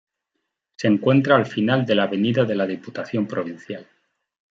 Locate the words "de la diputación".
2.43-3.27